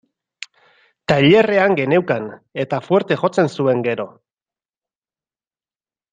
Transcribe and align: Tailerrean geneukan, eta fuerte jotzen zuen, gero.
Tailerrean 1.11 1.77
geneukan, 1.79 2.25
eta 2.65 2.79
fuerte 2.87 3.19
jotzen 3.25 3.53
zuen, 3.59 3.85
gero. 3.89 4.07